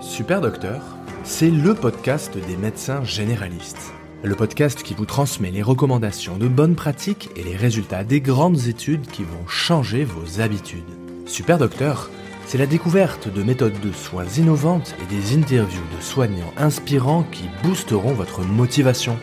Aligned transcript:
Super 0.00 0.40
Docteur, 0.40 0.82
c'est 1.24 1.50
le 1.50 1.74
podcast 1.74 2.36
des 2.36 2.56
médecins 2.56 3.04
généralistes. 3.04 3.92
Le 4.22 4.34
podcast 4.34 4.82
qui 4.82 4.94
vous 4.94 5.06
transmet 5.06 5.50
les 5.50 5.62
recommandations 5.62 6.36
de 6.36 6.48
bonnes 6.48 6.74
pratiques 6.74 7.30
et 7.36 7.42
les 7.42 7.56
résultats 7.56 8.04
des 8.04 8.20
grandes 8.20 8.66
études 8.68 9.06
qui 9.06 9.24
vont 9.24 9.46
changer 9.46 10.04
vos 10.04 10.40
habitudes. 10.40 10.82
Super 11.26 11.58
Docteur, 11.58 12.10
c'est 12.46 12.58
la 12.58 12.66
découverte 12.66 13.32
de 13.32 13.42
méthodes 13.42 13.80
de 13.80 13.92
soins 13.92 14.26
innovantes 14.38 14.94
et 15.02 15.14
des 15.14 15.36
interviews 15.36 15.84
de 15.96 16.02
soignants 16.02 16.52
inspirants 16.56 17.24
qui 17.32 17.44
boosteront 17.62 18.12
votre 18.12 18.42
motivation. 18.42 19.16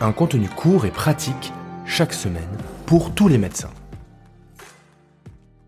Un 0.00 0.12
contenu 0.12 0.48
court 0.48 0.86
et 0.86 0.90
pratique 0.90 1.52
chaque 1.84 2.12
semaine 2.12 2.58
pour 2.86 3.14
tous 3.14 3.28
les 3.28 3.38
médecins. 3.38 3.72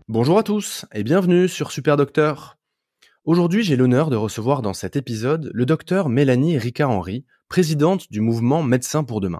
Bonjour 0.07 0.37
à 0.37 0.43
tous 0.43 0.85
et 0.93 1.03
bienvenue 1.03 1.47
sur 1.47 1.71
Super 1.71 1.97
Docteur. 1.97 2.57
Aujourd'hui, 3.25 3.63
j'ai 3.63 3.77
l'honneur 3.77 4.09
de 4.09 4.17
recevoir 4.17 4.61
dans 4.61 4.73
cet 4.73 4.97
épisode 4.97 5.49
le 5.53 5.65
docteur 5.65 6.09
Mélanie 6.09 6.57
Ricard-Henry, 6.57 7.23
présidente 7.47 8.11
du 8.11 8.19
mouvement 8.19 8.63
Médecins 8.63 9.05
pour 9.05 9.21
demain. 9.21 9.39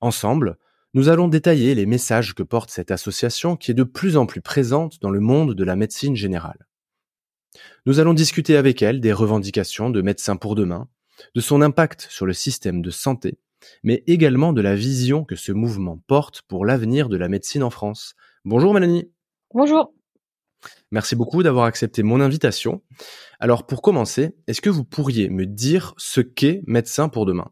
Ensemble, 0.00 0.56
nous 0.94 1.10
allons 1.10 1.28
détailler 1.28 1.74
les 1.74 1.84
messages 1.84 2.34
que 2.34 2.42
porte 2.42 2.70
cette 2.70 2.90
association 2.90 3.54
qui 3.54 3.70
est 3.70 3.74
de 3.74 3.82
plus 3.82 4.16
en 4.16 4.24
plus 4.24 4.40
présente 4.40 4.98
dans 5.02 5.10
le 5.10 5.20
monde 5.20 5.52
de 5.52 5.62
la 5.62 5.76
médecine 5.76 6.16
générale. 6.16 6.66
Nous 7.84 8.00
allons 8.00 8.14
discuter 8.14 8.56
avec 8.56 8.80
elle 8.80 9.02
des 9.02 9.12
revendications 9.12 9.90
de 9.90 10.00
Médecins 10.00 10.36
pour 10.36 10.54
demain, 10.54 10.88
de 11.34 11.42
son 11.42 11.60
impact 11.60 12.06
sur 12.08 12.24
le 12.24 12.32
système 12.32 12.80
de 12.80 12.90
santé, 12.90 13.38
mais 13.82 14.04
également 14.06 14.54
de 14.54 14.62
la 14.62 14.74
vision 14.74 15.22
que 15.22 15.36
ce 15.36 15.52
mouvement 15.52 16.02
porte 16.06 16.40
pour 16.48 16.64
l'avenir 16.64 17.10
de 17.10 17.18
la 17.18 17.28
médecine 17.28 17.62
en 17.62 17.70
France. 17.70 18.14
Bonjour 18.46 18.72
Mélanie. 18.72 19.10
Bonjour. 19.52 19.92
Merci 20.90 21.16
beaucoup 21.16 21.42
d'avoir 21.42 21.64
accepté 21.66 22.02
mon 22.02 22.20
invitation. 22.20 22.82
Alors 23.40 23.66
pour 23.66 23.82
commencer, 23.82 24.36
est-ce 24.46 24.60
que 24.60 24.70
vous 24.70 24.84
pourriez 24.84 25.28
me 25.28 25.46
dire 25.46 25.94
ce 25.96 26.20
qu'est 26.20 26.62
Médecins 26.66 27.08
pour 27.08 27.26
demain? 27.26 27.50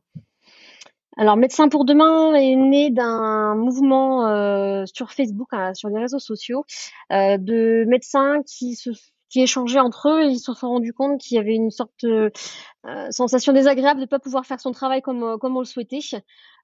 Alors, 1.17 1.37
Médecins 1.37 1.69
pour 1.69 1.84
demain 1.84 2.34
est 2.34 2.56
né 2.56 2.91
d'un 2.91 3.55
mouvement 3.55 4.27
euh, 4.27 4.84
sur 4.93 5.12
Facebook, 5.12 5.48
hein, 5.53 5.73
sur 5.75 5.89
les 5.89 6.01
réseaux 6.01 6.19
sociaux, 6.19 6.65
euh, 7.12 7.39
de 7.39 7.84
médecins 7.87 8.43
qui 8.45 8.75
se 8.75 8.91
qui 9.31 9.41
échangeaient 9.41 9.81
entre 9.81 10.11
eux 10.11 10.23
et 10.23 10.27
ils 10.27 10.39
se 10.39 10.55
sont 10.55 10.69
rendus 10.69 10.93
compte 10.93 11.21
qu'il 11.21 11.37
y 11.37 11.41
avait 11.41 11.56
une 11.56 11.73
sorte 11.73 11.91
de 12.05 12.31
euh, 12.87 13.11
sensation 13.11 13.53
désagréable 13.53 13.99
de 13.99 14.05
ne 14.05 14.09
pas 14.09 14.21
pouvoir 14.21 14.47
faire 14.47 14.61
son 14.61 14.71
travail 14.71 15.03
comme 15.03 15.25
on 15.25 15.59
le 15.59 15.65
souhaitait. 15.65 15.99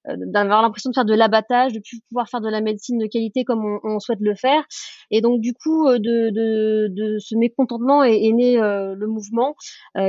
Euh, 0.09 0.15
d'avoir 0.19 0.63
l'impression 0.63 0.91
de 0.91 0.95
faire 0.95 1.05
de 1.05 1.15
l'abattage, 1.15 1.73
de 1.73 1.79
plus 1.79 2.01
pouvoir 2.09 2.29
faire 2.29 2.41
de 2.41 2.49
la 2.49 2.63
médecine 2.63 2.99
de 2.99 3.07
qualité 3.07 3.45
comme 3.45 3.65
on, 3.65 3.81
on 3.85 4.01
souhaite 4.01 4.21
le 4.21 4.35
faire. 4.35 4.65
Et 5.11 5.21
donc 5.21 5.41
du 5.41 5.53
coup, 5.53 5.87
euh, 5.87 5.99
de, 5.99 6.31
de, 6.31 6.89
de 6.91 7.19
ce 7.19 7.35
mécontentement 7.37 8.03
est, 8.03 8.25
est 8.25 8.33
né 8.33 8.59
euh, 8.59 8.95
le 8.95 9.07
mouvement 9.07 9.55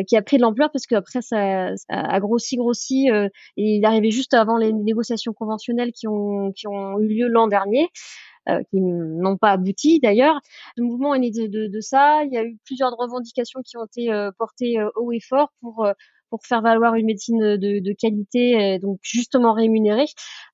qui 0.07 0.15
a 0.15 0.21
pris 0.21 0.37
de 0.37 0.41
l'ampleur 0.43 0.71
parce 0.71 0.85
qu'après 0.85 1.21
ça, 1.21 1.75
ça, 1.75 1.85
a 1.89 2.19
grossi, 2.19 2.55
grossi. 2.55 3.07
et 3.09 3.29
il 3.57 3.85
arrivait 3.85 4.11
juste 4.11 4.33
avant 4.33 4.57
les 4.57 4.71
négociations 4.73 5.33
conventionnelles 5.33 5.91
qui 5.91 6.07
ont, 6.07 6.51
qui 6.53 6.67
ont 6.67 6.99
eu 6.99 7.07
lieu 7.07 7.27
l'an 7.27 7.47
dernier. 7.47 7.89
Euh, 8.49 8.63
qui 8.71 8.81
n'ont 8.81 9.37
pas 9.37 9.51
abouti 9.51 9.99
d'ailleurs. 9.99 10.39
Le 10.75 10.83
mouvement 10.83 11.13
est 11.13 11.19
né 11.19 11.29
de, 11.29 11.45
de, 11.45 11.67
de, 11.67 11.79
ça. 11.79 12.23
Il 12.23 12.33
y 12.33 12.37
a 12.37 12.43
eu 12.43 12.57
plusieurs 12.65 12.91
revendications 12.97 13.61
qui 13.63 13.77
ont 13.77 13.85
été 13.85 14.11
euh, 14.11 14.31
portées 14.35 14.77
haut 14.95 15.11
et 15.11 15.19
fort 15.19 15.51
pour 15.61 15.85
pour 16.31 16.43
faire 16.43 16.63
valoir 16.63 16.95
une 16.95 17.05
médecine 17.05 17.37
de, 17.37 17.79
de 17.79 17.93
qualité, 17.93 18.79
donc 18.79 18.97
justement 19.03 19.53
rémunérée, 19.53 20.07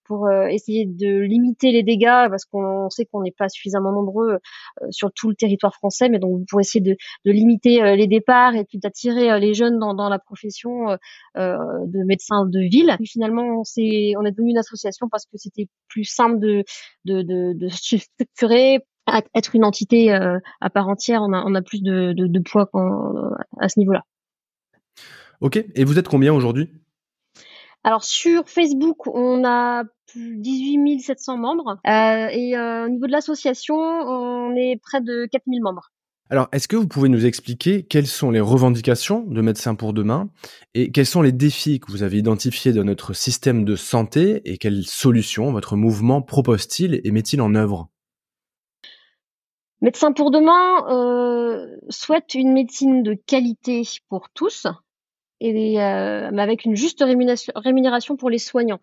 pour 0.07 0.25
euh, 0.27 0.47
essayer 0.47 0.85
de 0.85 1.19
limiter 1.19 1.71
les 1.71 1.83
dégâts, 1.83 2.29
parce 2.29 2.45
qu'on 2.45 2.89
sait 2.89 3.05
qu'on 3.05 3.21
n'est 3.21 3.33
pas 3.37 3.49
suffisamment 3.49 3.91
nombreux 3.91 4.39
euh, 4.81 4.87
sur 4.89 5.11
tout 5.11 5.29
le 5.29 5.35
territoire 5.35 5.75
français, 5.75 6.09
mais 6.09 6.19
donc 6.19 6.47
pour 6.49 6.59
essayer 6.59 6.81
de, 6.81 6.95
de 7.25 7.31
limiter 7.31 7.83
euh, 7.83 7.95
les 7.95 8.07
départs 8.07 8.55
et 8.55 8.63
puis 8.63 8.79
d'attirer 8.79 9.39
les 9.39 9.53
jeunes 9.53 9.77
dans, 9.77 9.93
dans 9.93 10.09
la 10.09 10.19
profession 10.19 10.97
de 11.35 12.05
médecin 12.05 12.45
de 12.45 12.59
ville. 12.59 12.95
Et 12.99 13.05
finalement, 13.05 13.43
on, 13.43 13.63
est, 13.77 14.15
on 14.17 14.25
est 14.25 14.31
devenu 14.31 14.51
une 14.51 14.57
association 14.57 15.07
parce 15.09 15.25
que 15.25 15.37
c'était 15.37 15.67
plus 15.89 16.05
simple 16.05 16.39
de, 16.39 16.63
de, 17.05 17.21
de, 17.21 17.53
de 17.53 17.67
structurer 17.69 18.79
être 19.35 19.55
une 19.55 19.63
entité 19.63 20.11
à 20.11 20.69
part 20.69 20.87
entière, 20.89 21.21
on 21.21 21.33
a, 21.33 21.43
on 21.45 21.55
a 21.55 21.61
plus 21.61 21.81
de, 21.81 22.13
de, 22.13 22.27
de 22.27 22.39
poids 22.39 22.69
à 23.59 23.69
ce 23.69 23.79
niveau-là. 23.79 24.03
Ok, 25.41 25.63
et 25.75 25.83
vous 25.83 25.99
êtes 25.99 26.07
combien 26.07 26.33
aujourd'hui? 26.33 26.69
Alors 27.83 28.03
sur 28.03 28.49
Facebook, 28.49 29.07
on 29.07 29.45
a 29.45 29.83
18 30.15 30.99
700 30.99 31.37
membres. 31.37 31.79
Euh, 31.87 32.27
et 32.31 32.57
euh, 32.57 32.85
au 32.85 32.89
niveau 32.89 33.07
de 33.07 33.11
l'association, 33.11 33.75
on 33.75 34.55
est 34.55 34.79
près 34.81 35.01
de 35.01 35.27
4000 35.31 35.61
membres. 35.61 35.91
Alors, 36.29 36.49
est-ce 36.51 36.67
que 36.67 36.75
vous 36.75 36.87
pouvez 36.87 37.07
nous 37.07 37.25
expliquer 37.25 37.83
quelles 37.83 38.07
sont 38.07 38.31
les 38.31 38.41
revendications 38.41 39.21
de 39.21 39.41
Médecins 39.41 39.75
pour 39.75 39.93
demain 39.93 40.29
et 40.73 40.91
quels 40.91 41.05
sont 41.05 41.21
les 41.21 41.31
défis 41.31 41.79
que 41.79 41.89
vous 41.89 42.03
avez 42.03 42.17
identifiés 42.17 42.73
dans 42.73 42.83
notre 42.83 43.13
système 43.13 43.63
de 43.63 43.77
santé 43.77 44.41
et 44.43 44.57
quelles 44.57 44.83
solutions 44.83 45.53
votre 45.53 45.77
mouvement 45.77 46.21
propose-t-il 46.21 46.99
et 47.01 47.11
met-il 47.11 47.39
en 47.39 47.55
œuvre? 47.55 47.89
Médecins 49.79 50.11
pour 50.11 50.31
demain 50.31 50.85
euh, 50.89 51.77
souhaite 51.89 52.33
une 52.33 52.51
médecine 52.51 53.03
de 53.03 53.13
qualité 53.13 53.83
pour 54.09 54.29
tous, 54.33 54.67
et 55.39 55.81
euh, 55.81 56.29
avec 56.37 56.65
une 56.65 56.75
juste 56.75 57.03
rémunération, 57.03 58.15
pour 58.17 58.29
les 58.29 58.39
soignants. 58.39 58.79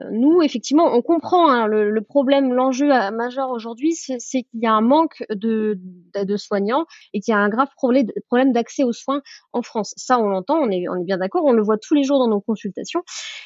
Euh, 0.00 0.04
nous, 0.10 0.42
effectivement, 0.42 0.86
on 0.86 1.02
comprend 1.02 1.50
hein, 1.50 1.66
le, 1.66 1.90
le, 1.90 2.00
problème, 2.00 2.52
l'enjeu 2.52 2.92
euh, 2.92 3.10
majeur 3.10 3.50
aujourd'hui, 3.50 3.94
c'est 3.94 4.18
qu'il 4.18 4.60
y 4.60 4.66
a 4.66 4.72
un 4.72 4.80
manque 4.80 5.24
de, 5.30 5.78
de, 6.14 6.36
soignants 6.36 6.86
et 7.12 7.20
qu'il 7.20 7.32
y 7.32 7.34
a 7.34 7.40
un 7.40 7.48
grave 7.48 7.68
problème, 7.76 8.06
problème 8.26 8.52
d'accès 8.52 8.84
aux 8.84 8.92
soins 8.92 9.20
en 9.52 9.62
France. 9.62 9.92
Ça, 9.96 10.18
on 10.18 10.28
l'entend, 10.28 10.58
on 10.58 10.70
est, 10.70 10.88
on 10.88 10.96
est 10.96 11.04
bien 11.04 11.18
d'accord, 11.18 11.44
on 11.44 11.52
le 11.52 11.62
voit 11.62 11.78
tous 11.78 11.94
les 11.94 12.04
jours 12.04 12.18
dans 12.18 12.28
nos 12.28 12.40
consultations. 12.40 13.02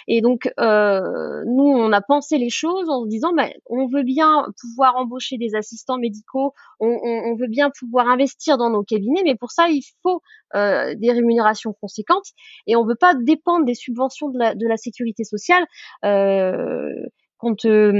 Et 0.06 0.20
donc, 0.20 0.50
euh, 0.60 1.42
nous, 1.46 1.64
on 1.64 1.92
a 1.92 2.00
pensé 2.00 2.38
les 2.38 2.50
choses 2.50 2.88
en 2.88 3.04
se 3.04 3.08
disant, 3.08 3.32
bah, 3.32 3.48
on 3.66 3.86
veut 3.86 4.04
bien 4.04 4.46
pouvoir 4.60 4.96
embaucher 4.96 5.36
des 5.36 5.54
assistants 5.54 5.98
médicaux, 5.98 6.52
on, 6.78 6.88
on, 6.88 7.32
on 7.32 7.36
veut 7.36 7.48
bien 7.48 7.70
pouvoir 7.70 8.08
investir 8.08 8.58
dans 8.58 8.70
nos 8.70 8.82
cabinets, 8.82 9.22
mais 9.24 9.34
pour 9.34 9.50
ça, 9.50 9.68
il 9.68 9.82
faut 10.02 10.22
euh, 10.54 10.94
des 10.94 11.10
rémunérations 11.10 11.72
conséquentes 11.72 12.32
et 12.66 12.76
on 12.76 12.84
veut 12.84 12.96
pas 12.96 13.14
dépendre 13.14 13.64
des 13.64 13.74
subventions 13.74 14.28
de 14.28 14.66
la, 14.68 14.76
sécurité 14.76 15.24
sociale. 15.24 15.64
Euh, 16.04 16.90
quand 17.38 17.64
euh, 17.64 17.92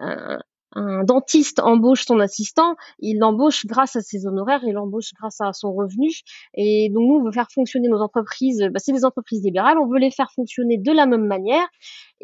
un, 0.00 0.38
un 0.74 1.04
dentiste 1.04 1.60
embauche 1.60 2.04
son 2.04 2.20
assistant, 2.20 2.76
il 2.98 3.18
l'embauche 3.18 3.66
grâce 3.66 3.96
à 3.96 4.00
ses 4.00 4.26
honoraires, 4.26 4.60
il 4.64 4.72
l'embauche 4.72 5.12
grâce 5.18 5.40
à 5.40 5.52
son 5.52 5.72
revenu. 5.72 6.10
Et 6.54 6.90
donc 6.90 7.08
nous, 7.08 7.14
on 7.16 7.24
veut 7.24 7.32
faire 7.32 7.50
fonctionner 7.52 7.88
nos 7.88 8.00
entreprises, 8.00 8.60
bah, 8.72 8.78
c'est 8.78 8.92
des 8.92 9.04
entreprises 9.04 9.42
libérales, 9.42 9.78
on 9.78 9.86
veut 9.86 9.98
les 9.98 10.10
faire 10.10 10.30
fonctionner 10.34 10.78
de 10.78 10.92
la 10.92 11.06
même 11.06 11.26
manière 11.26 11.66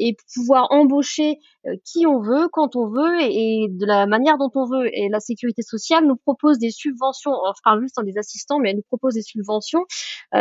et 0.00 0.16
pouvoir 0.34 0.66
embaucher 0.70 1.38
euh, 1.66 1.76
qui 1.84 2.06
on 2.06 2.20
veut, 2.20 2.48
quand 2.50 2.74
on 2.74 2.88
veut 2.88 3.20
et, 3.20 3.66
de 3.68 3.84
la 3.84 4.06
manière 4.06 4.38
dont 4.38 4.50
on 4.54 4.64
veut. 4.64 4.88
Et 4.96 5.08
la 5.10 5.20
sécurité 5.20 5.60
sociale 5.62 6.06
nous 6.06 6.16
propose 6.16 6.58
des 6.58 6.70
subventions, 6.70 7.32
enfin 7.48 7.78
juste 7.80 7.98
en 7.98 8.02
des 8.02 8.16
assistants, 8.16 8.58
mais 8.58 8.70
elle 8.70 8.76
nous 8.76 8.82
propose 8.82 9.14
des 9.14 9.22
subventions 9.22 9.84
euh, 10.34 10.38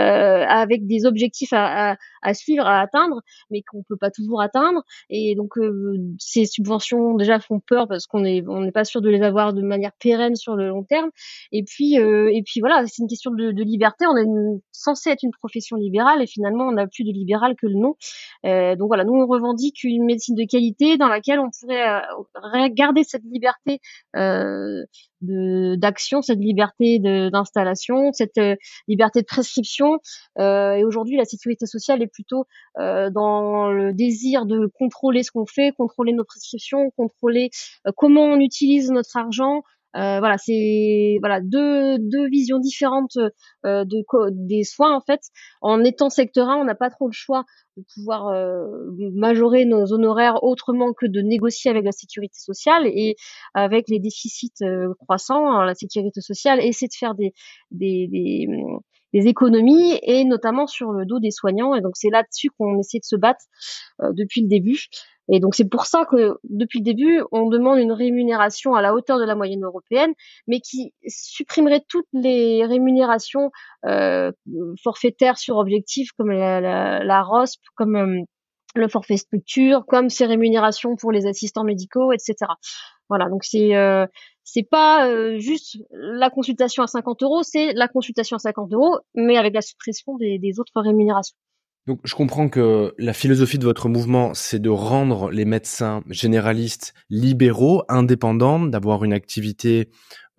avec 0.47 0.88
des 0.88 1.06
objectifs 1.06 1.52
à, 1.52 1.97
suivre, 2.34 2.66
à 2.66 2.80
atteindre, 2.80 3.22
mais 3.52 3.62
qu'on 3.62 3.84
peut 3.84 3.97
pas 3.97 4.12
toujours 4.12 4.42
atteindre. 4.42 4.84
Et 5.09 5.36
donc 5.36 5.58
euh, 5.58 5.97
ces 6.20 6.46
subventions 6.46 7.16
déjà 7.16 7.40
font 7.40 7.59
peur 7.59 7.88
parce 7.90 8.08
qu'on 8.08 8.24
est 8.24 8.44
on 8.47 8.62
n'est 8.62 8.72
pas 8.72 8.86
sûr 8.86 9.02
de 9.02 9.09
les 9.09 9.22
avoir 9.22 9.53
de 9.53 9.62
manière 9.62 9.91
pérenne 10.00 10.36
sur 10.36 10.56
le 10.56 10.70
long 10.70 10.84
terme. 10.84 11.09
Et 11.52 11.64
puis 11.64 11.96
et 11.96 12.44
puis 12.46 12.62
voilà, 12.62 12.86
c'est 12.88 13.02
une 13.02 13.09
question 13.09 13.31
de, 13.31 13.50
liberté. 13.64 14.06
On 14.08 14.16
est 14.16 14.62
censé 14.72 15.09
être 15.09 15.24
une 15.24 15.31
profession 15.31 15.76
libérale 15.76 16.22
et 16.22 16.28
finalement 16.28 16.66
on 16.66 16.72
n'a 16.72 16.88
plus 16.88 17.03
de 17.03 17.12
libéral 17.12 17.56
que 17.58 17.68
le 17.68 17.76
nom. 17.76 17.96
Donc 18.44 18.88
voilà, 18.88 19.03
nous 19.03 19.14
on 19.14 19.26
revendique 19.49 19.83
une 19.83 20.05
médecine 20.05 20.35
de 20.35 20.45
qualité 20.45 20.97
dans 20.97 21.07
laquelle 21.07 21.39
on 21.39 21.49
pourrait 21.59 21.87
euh, 21.87 22.69
garder 22.71 23.03
cette 23.03 23.23
liberté 23.23 23.79
euh, 24.15 24.85
d'action, 25.21 26.21
cette 26.21 26.39
liberté 26.39 26.99
d'installation, 26.99 28.13
cette 28.13 28.37
euh, 28.37 28.55
liberté 28.87 29.21
de 29.21 29.25
prescription. 29.25 29.99
Et 30.37 30.84
aujourd'hui, 30.85 31.17
la 31.17 31.25
sécurité 31.25 31.66
sociale 31.66 32.01
est 32.01 32.07
plutôt 32.07 32.46
dans 32.78 33.69
le 33.69 33.93
désir 33.93 34.46
de 34.46 34.67
contrôler 34.67 35.23
ce 35.23 35.31
qu'on 35.31 35.46
fait, 35.46 35.73
contrôler 35.75 36.13
nos 36.13 36.23
prescriptions, 36.23 36.91
contrôler 36.91 37.49
comment 37.97 38.23
on 38.23 38.40
utilise 38.40 38.91
notre 38.91 39.17
argent, 39.17 39.63
euh, 39.96 40.20
voilà, 40.20 40.38
c'est 40.38 41.18
voilà 41.20 41.40
deux, 41.41 41.97
deux 41.97 42.30
visions 42.30 42.59
différentes 42.59 43.18
euh, 43.66 43.86
de 43.86 44.03
des 44.32 44.64
soins 44.64 44.96
en 44.96 45.02
fait. 45.02 45.22
En 45.62 45.84
étant 45.84 46.09
secteur 46.09 46.47
1, 46.50 46.58
on 46.58 46.64
n'a 46.66 46.76
pas 46.76 46.90
trop 46.90 47.08
le 47.08 47.14
choix 47.14 47.44
de 47.76 47.84
pouvoir 47.96 48.28
euh, 48.28 48.66
majorer 49.16 49.66
nos 49.66 49.91
honoraires 49.91 50.44
autrement 50.44 50.94
que 50.94 51.08
de 51.08 51.22
négocier 51.22 51.72
avec 51.72 51.86
la 51.86 51.91
sécurité 51.91 52.38
sociale 52.38 52.86
et 52.86 53.16
avec 53.56 53.90
les 53.90 54.00
déficits 54.00 54.52
euh, 54.62 54.94
croissants, 55.00 55.52
hein, 55.52 55.66
la 55.66 55.76
sécurité 55.76 56.22
sociale 56.22 56.64
essaie 56.64 56.88
de 56.88 56.96
faire 56.97 57.16
des, 57.16 57.34
des, 57.72 58.08
des 58.12 58.47
des 59.12 59.26
économies 59.26 59.97
et 60.03 60.24
notamment 60.24 60.68
sur 60.68 60.91
le 60.91 61.03
dos 61.03 61.20
des 61.20 61.32
soignants. 61.32 61.74
Et 61.74 61.82
donc 61.82 61.94
c'est 61.96 62.12
là-dessus 62.12 62.50
qu'on 62.52 62.78
essaie 62.78 63.00
de 63.00 63.06
se 63.06 63.16
battre 63.16 63.44
depuis 64.14 64.41
le 64.41 64.47
début. 64.47 64.86
Et 65.31 65.40
donc 65.40 65.55
c'est 65.55 65.70
pour 65.70 65.85
ça 65.85 66.05
que 66.05 66.37
depuis 66.43 66.79
le 66.79 66.85
début, 66.85 67.22
on 67.31 67.49
demande 67.49 67.79
une 67.79 67.91
rémunération 67.91 68.73
à 68.73 68.81
la 68.81 68.93
hauteur 68.93 69.20
de 69.20 69.26
la 69.26 69.35
moyenne 69.35 69.64
européenne, 69.64 70.14
mais 70.47 70.59
qui 70.59 70.93
supprimerait 71.08 71.84
toutes 71.87 72.08
les 72.14 72.66
rémunérations 72.66 73.52
euh, 73.85 74.31
forfaitaires 74.84 75.37
sur 75.37 75.58
objectif, 75.58 76.09
comme 76.17 76.31
la, 76.31 77.22
ROSP, 77.22 77.61
comme 77.76 77.96
euh, 77.96 78.22
le 78.76 78.87
forfait 78.87 79.17
structure, 79.17 79.85
comme 79.87 80.09
ces 80.09 80.26
rémunérations 80.26 80.96
pour 80.96 81.11
les 81.11 81.26
assistants 81.26 81.64
médicaux, 81.64 82.11
etc. 82.11 82.35
Voilà, 83.09 83.28
donc 83.29 83.43
c'est 83.43 83.76
euh, 83.76 84.05
pas 84.70 85.08
euh, 85.08 85.40
juste 85.40 85.78
la 85.91 86.29
consultation 86.29 86.84
à 86.84 86.87
50 86.87 87.23
euros, 87.23 87.43
c'est 87.43 87.73
la 87.73 87.87
consultation 87.87 88.35
à 88.35 88.40
50 88.40 88.72
euros, 88.73 88.99
mais 89.16 89.37
avec 89.37 89.53
la 89.53 89.61
suppression 89.61 90.17
des 90.17 90.59
autres 90.59 90.79
rémunérations. 90.81 91.35
Donc 91.87 92.02
je 92.03 92.14
comprends 92.14 92.49
que 92.49 92.93
la 92.97 93.14
philosophie 93.14 93.58
de 93.58 93.64
votre 93.66 93.90
mouvement, 93.90 94.34
c'est 94.34 94.59
de 94.59 94.70
rendre 94.70 95.31
les 95.31 95.46
médecins 95.46 96.03
généralistes 96.09 96.93
libéraux, 97.09 97.84
indépendants, 97.90 98.59
d'avoir 98.59 99.03
une 99.03 99.14
activité 99.14 99.90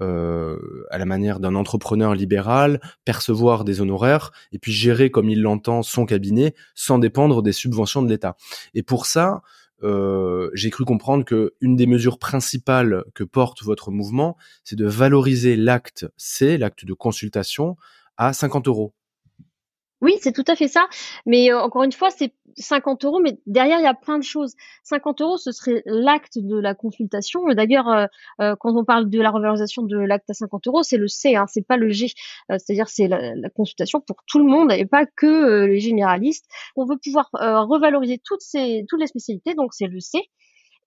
euh, 0.00 0.56
à 0.90 0.96
la 0.96 1.04
manière 1.04 1.40
d'un 1.40 1.54
entrepreneur 1.54 2.14
libéral, 2.14 2.80
percevoir 3.04 3.64
des 3.64 3.82
honoraires 3.82 4.30
et 4.52 4.58
puis 4.58 4.72
gérer 4.72 5.10
comme 5.10 5.28
il 5.28 5.42
l'entend 5.42 5.82
son 5.82 6.06
cabinet 6.06 6.54
sans 6.74 6.98
dépendre 6.98 7.42
des 7.42 7.52
subventions 7.52 8.02
de 8.02 8.08
l'État. 8.08 8.36
Et 8.72 8.82
pour 8.82 9.04
ça, 9.04 9.42
euh, 9.82 10.50
j'ai 10.54 10.70
cru 10.70 10.84
comprendre 10.84 11.24
que 11.24 11.52
une 11.60 11.76
des 11.76 11.86
mesures 11.86 12.18
principales 12.18 13.04
que 13.14 13.24
porte 13.24 13.62
votre 13.62 13.90
mouvement, 13.90 14.36
c'est 14.64 14.76
de 14.76 14.86
valoriser 14.86 15.56
l'acte 15.56 16.06
C, 16.16 16.56
l'acte 16.56 16.84
de 16.84 16.94
consultation, 16.94 17.76
à 18.16 18.32
50 18.32 18.68
euros. 18.68 18.94
Oui, 20.00 20.14
c'est 20.20 20.32
tout 20.32 20.44
à 20.46 20.56
fait 20.56 20.68
ça. 20.68 20.88
Mais 21.26 21.52
euh, 21.52 21.60
encore 21.60 21.82
une 21.82 21.92
fois, 21.92 22.10
c'est 22.10 22.32
50 22.56 23.04
euros, 23.04 23.20
mais 23.20 23.38
derrière, 23.46 23.78
il 23.78 23.84
y 23.84 23.86
a 23.86 23.94
plein 23.94 24.18
de 24.18 24.24
choses. 24.24 24.54
50 24.84 25.20
euros, 25.20 25.36
ce 25.36 25.52
serait 25.52 25.82
l'acte 25.84 26.38
de 26.38 26.58
la 26.58 26.74
consultation. 26.74 27.46
D'ailleurs, 27.48 27.88
euh, 27.88 28.06
euh, 28.40 28.56
quand 28.58 28.76
on 28.76 28.84
parle 28.84 29.10
de 29.10 29.20
la 29.20 29.30
revalorisation 29.30 29.82
de 29.82 29.98
l'acte 29.98 30.30
à 30.30 30.34
50 30.34 30.66
euros, 30.68 30.82
c'est 30.82 30.96
le 30.96 31.06
C, 31.06 31.36
hein, 31.36 31.46
c'est 31.48 31.66
pas 31.66 31.76
le 31.76 31.90
G. 31.90 32.12
C'est-à-dire, 32.48 32.88
c'est 32.88 33.08
la, 33.08 33.50
consultation 33.54 34.00
pour 34.00 34.16
tout 34.26 34.38
le 34.38 34.46
monde 34.46 34.72
et 34.72 34.86
pas 34.86 35.04
que 35.06 35.64
les 35.64 35.80
généralistes. 35.80 36.46
On 36.76 36.86
veut 36.86 36.96
pouvoir 37.02 37.28
revaloriser 37.32 38.20
toutes 38.24 38.40
ces 38.40 38.84
toutes 38.88 39.00
les 39.00 39.06
spécialités, 39.06 39.54
donc 39.54 39.74
c'est 39.74 39.86
le 39.86 40.00
C 40.00 40.20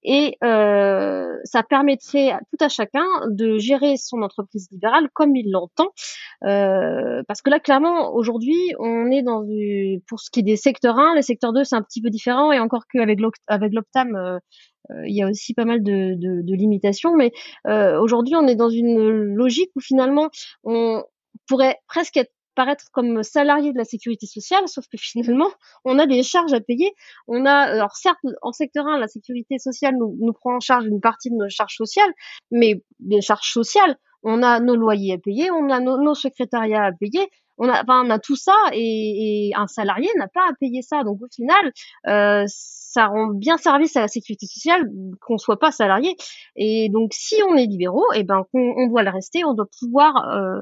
et 0.03 0.37
euh, 0.43 1.37
ça 1.43 1.63
permettrait 1.63 2.31
à 2.31 2.39
tout 2.39 2.63
à 2.63 2.69
chacun 2.69 3.05
de 3.29 3.57
gérer 3.57 3.97
son 3.97 4.21
entreprise 4.21 4.67
libérale 4.71 5.09
comme 5.13 5.35
il 5.35 5.51
l'entend. 5.51 5.89
Euh, 6.43 7.23
parce 7.27 7.41
que 7.41 7.49
là 7.49 7.59
clairement 7.59 8.13
aujourd'hui 8.13 8.57
on 8.79 9.09
est 9.11 9.23
dans 9.23 9.41
du 9.41 10.01
pour 10.07 10.19
ce 10.19 10.29
qui 10.29 10.41
est 10.41 10.43
des 10.43 10.57
secteurs 10.57 10.97
1 10.97 11.15
les 11.15 11.21
secteurs 11.21 11.53
2 11.53 11.63
c'est 11.63 11.75
un 11.75 11.81
petit 11.81 12.01
peu 12.01 12.09
différent. 12.09 12.51
Et 12.51 12.59
encore 12.59 12.83
qu'avec 12.87 13.19
avec 13.47 13.73
l'Optam 13.73 14.15
euh, 14.15 14.39
euh, 14.91 15.07
il 15.07 15.15
y 15.15 15.21
a 15.23 15.29
aussi 15.29 15.53
pas 15.53 15.65
mal 15.65 15.81
de, 15.83 16.15
de, 16.15 16.41
de 16.41 16.53
limitations. 16.55 17.15
Mais 17.15 17.31
euh, 17.67 17.99
aujourd'hui 17.99 18.35
on 18.35 18.47
est 18.47 18.55
dans 18.55 18.69
une 18.69 19.33
logique 19.35 19.71
où 19.75 19.81
finalement 19.81 20.29
on 20.63 21.03
pourrait 21.47 21.77
presque 21.87 22.17
être 22.17 22.31
paraître 22.55 22.85
comme 22.91 23.23
salarié 23.23 23.73
de 23.73 23.77
la 23.77 23.83
sécurité 23.83 24.25
sociale, 24.25 24.67
sauf 24.67 24.85
que 24.87 24.97
finalement, 24.97 25.49
on 25.85 25.99
a 25.99 26.05
des 26.05 26.23
charges 26.23 26.53
à 26.53 26.61
payer. 26.61 26.93
On 27.27 27.45
a, 27.45 27.53
alors 27.53 27.95
certes, 27.95 28.19
en 28.41 28.51
secteur 28.51 28.87
1, 28.87 28.99
la 28.99 29.07
sécurité 29.07 29.57
sociale 29.59 29.95
nous, 29.97 30.33
prend 30.33 30.55
en 30.55 30.59
charge 30.59 30.85
une 30.85 31.01
partie 31.01 31.29
de 31.29 31.35
nos 31.35 31.49
charges 31.49 31.75
sociales, 31.75 32.11
mais 32.51 32.83
des 32.99 33.21
charges 33.21 33.51
sociales, 33.51 33.97
on 34.23 34.41
a 34.41 34.59
nos 34.59 34.75
loyers 34.75 35.13
à 35.13 35.17
payer, 35.17 35.51
on 35.51 35.69
a 35.69 35.79
nos, 35.79 36.15
secrétariats 36.15 36.85
à 36.85 36.91
payer, 36.91 37.27
on 37.57 37.67
a, 37.67 37.81
enfin, 37.81 38.03
on 38.05 38.09
a 38.09 38.19
tout 38.19 38.35
ça 38.35 38.55
et, 38.71 39.51
un 39.55 39.67
salarié 39.67 40.09
n'a 40.17 40.27
pas 40.27 40.47
à 40.49 40.53
payer 40.59 40.81
ça. 40.81 41.03
Donc 41.03 41.21
au 41.21 41.27
final, 41.33 41.71
euh, 42.07 42.45
ça 42.47 43.07
rend 43.07 43.27
bien 43.27 43.57
service 43.57 43.95
à 43.95 44.01
la 44.01 44.07
sécurité 44.07 44.45
sociale 44.45 44.89
qu'on 45.21 45.37
soit 45.37 45.59
pas 45.59 45.71
salarié. 45.71 46.15
Et 46.55 46.89
donc 46.89 47.13
si 47.13 47.35
on 47.49 47.55
est 47.55 47.65
libéraux, 47.65 48.11
et 48.13 48.19
eh 48.19 48.23
ben 48.23 48.45
on, 48.53 48.87
doit 48.87 49.03
le 49.03 49.11
rester, 49.11 49.43
on 49.43 49.53
doit 49.53 49.67
pouvoir 49.79 50.29
euh, 50.29 50.61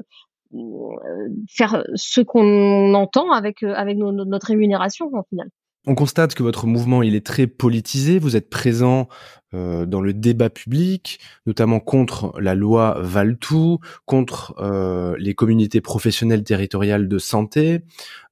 faire 1.48 1.84
ce 1.94 2.20
qu'on 2.20 2.94
entend 2.94 3.30
avec 3.32 3.62
euh, 3.62 3.74
avec 3.74 3.96
notre 3.96 4.48
rémunération 4.48 5.10
en 5.14 5.22
final. 5.22 5.48
On 5.86 5.96
constate 5.96 6.34
que 6.34 6.44
votre 6.44 6.66
mouvement 6.66 7.02
il 7.02 7.16
est 7.16 7.26
très 7.26 7.46
politisé. 7.46 8.18
Vous 8.18 8.36
êtes 8.36 8.50
présent 8.50 9.08
euh, 9.54 9.84
dans 9.84 10.00
le 10.00 10.14
débat 10.14 10.48
public, 10.48 11.18
notamment 11.44 11.80
contre 11.80 12.32
la 12.40 12.54
loi 12.54 12.98
Valtou, 13.00 13.78
contre 14.06 14.54
euh, 14.58 15.16
les 15.18 15.34
communautés 15.34 15.80
professionnelles 15.80 16.44
territoriales 16.44 17.08
de 17.08 17.18
santé, 17.18 17.80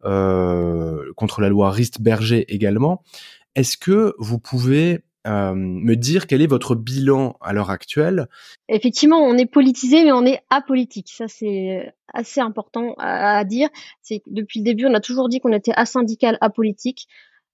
euh, 0.05 1.03
contre 1.17 1.41
la 1.41 1.49
loi 1.49 1.71
Rist-Berger 1.73 2.45
également. 2.55 3.03
Est-ce 3.57 3.77
que 3.77 4.15
vous 4.19 4.39
pouvez 4.39 5.01
euh, 5.27 5.53
me 5.55 5.97
dire 5.97 6.27
quel 6.27 6.41
est 6.41 6.47
votre 6.47 6.75
bilan 6.75 7.37
à 7.41 7.53
l'heure 7.53 7.71
actuelle 7.71 8.27
Effectivement, 8.69 9.19
on 9.19 9.37
est 9.37 9.47
politisé, 9.47 10.05
mais 10.05 10.13
on 10.13 10.25
est 10.25 10.41
apolitique. 10.49 11.11
Ça, 11.11 11.29
c'est 11.29 11.93
assez 12.13 12.41
important 12.41 12.95
à, 12.99 13.45
dire. 13.45 13.69
C'est 14.03 14.23
depuis 14.27 14.61
le 14.61 14.65
début, 14.65 14.87
on 14.87 14.95
a 14.95 15.01
toujours 15.01 15.29
dit 15.29 15.41
qu'on 15.41 15.53
était 15.53 15.75
asyndical, 15.75 16.39
apolitique. 16.41 17.07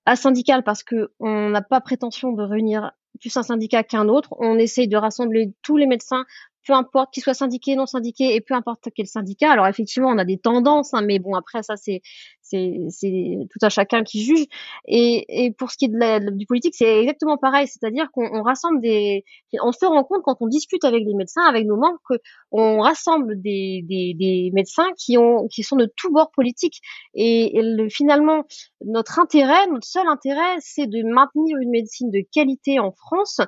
Asyndical 0.05 0.63
parce 0.63 0.85
que 0.85 1.11
on 1.19 1.51
n'a 1.51 1.63
pas 1.63 1.81
prétention 1.81 2.33
de 2.33 2.43
réunir 2.43 2.93
plus 3.21 3.37
un 3.37 3.43
syndicat 3.43 3.83
qu'un 3.83 4.09
autre. 4.09 4.35
On 4.39 4.59
essaye 4.59 4.87
de 4.87 4.97
rassembler 4.97 5.53
tous 5.63 5.77
les 5.77 5.87
médecins 5.87 6.25
peu 6.67 6.73
importe 6.73 7.15
qu'ils 7.15 7.23
soient 7.23 7.35
syndiqués, 7.35 7.77
non 7.77 7.87
syndiqués, 7.87 8.35
et 8.35 8.41
peu 8.41 8.55
importe 8.55 8.89
quel 8.95 9.07
syndicat. 9.07 9.53
Alors 9.53 9.67
effectivement, 9.69 10.09
on 10.09 10.19
a 10.19 10.25
des 10.25 10.39
tendances, 10.39 10.93
hein, 10.95 11.03
mais 11.03 11.19
bon, 11.19 11.35
après 11.35 11.63
ça, 11.63 11.77
c'est 11.77 12.03
c'est 12.46 13.48
tout 13.50 13.58
à 13.62 13.69
chacun 13.69 14.02
qui 14.02 14.22
juge. 14.22 14.46
Et, 14.87 15.52
pour 15.58 15.70
ce 15.70 15.76
qui 15.76 15.87
est 15.87 16.20
du 16.31 16.46
politique, 16.46 16.75
c'est 16.76 17.00
exactement 17.00 17.37
pareil, 17.37 17.66
c'est-à-dire 17.66 18.10
qu'on 18.12 18.43
rassemble 18.43 18.81
des, 18.81 19.25
on 19.62 19.72
se 19.72 19.84
rend 19.84 20.04
compte 20.04 20.22
quand 20.22 20.37
on 20.40 20.46
discute 20.46 20.84
avec 20.84 21.04
les 21.04 21.14
médecins, 21.14 21.43
avec 21.43 21.66
nos 21.66 21.76
membres, 21.76 21.98
que 22.08 22.14
on 22.52 22.81
rassemble 22.81 23.40
des, 23.40 24.50
médecins 24.52 24.88
qui 24.96 25.19
ont 25.19 25.48
qui 25.48 25.62
sont 25.62 25.76
de 25.76 25.90
tous 25.96 26.10
bords 26.10 26.31
politiques. 26.31 26.81
Et, 27.14 27.56
et 27.56 27.62
le, 27.62 27.88
finalement, 27.88 28.44
notre 28.84 29.19
intérêt, 29.19 29.66
notre 29.69 29.87
seul 29.87 30.06
intérêt, 30.08 30.56
c'est 30.60 30.87
de 30.87 31.02
maintenir 31.02 31.56
une 31.58 31.70
médecine 31.70 32.10
de 32.10 32.22
qualité 32.32 32.78
en 32.78 32.93
France 32.93 33.40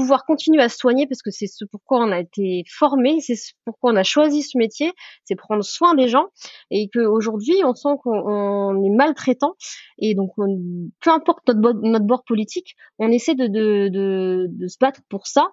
pouvoir 0.00 0.24
continuer 0.24 0.62
à 0.62 0.70
se 0.70 0.78
soigner 0.78 1.06
parce 1.06 1.20
que 1.20 1.30
c'est 1.30 1.46
ce 1.46 1.66
pourquoi 1.66 1.98
on 1.98 2.10
a 2.10 2.20
été 2.20 2.64
formé, 2.66 3.20
c'est 3.20 3.36
ce 3.36 3.52
pourquoi 3.66 3.92
on 3.92 3.96
a 3.96 4.02
choisi 4.02 4.42
ce 4.42 4.56
métier, 4.56 4.92
c'est 5.24 5.36
prendre 5.36 5.62
soin 5.62 5.94
des 5.94 6.08
gens 6.08 6.28
et 6.70 6.88
qu'aujourd'hui 6.88 7.60
on 7.64 7.74
sent 7.74 7.96
qu'on 8.02 8.82
est 8.82 8.96
maltraitant 8.96 9.56
et 9.98 10.14
donc 10.14 10.30
peu 10.36 11.10
importe 11.10 11.46
notre, 11.48 11.80
notre 11.82 12.06
bord 12.06 12.24
politique, 12.24 12.76
on 12.98 13.10
essaie 13.10 13.34
de, 13.34 13.46
de, 13.46 13.88
de, 13.88 14.46
de 14.48 14.68
se 14.68 14.78
battre 14.80 15.00
pour 15.10 15.26
ça 15.26 15.48